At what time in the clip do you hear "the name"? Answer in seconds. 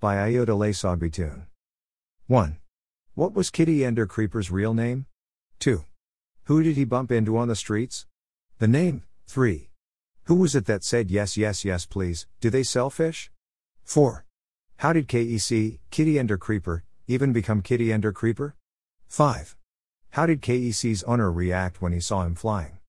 8.58-9.02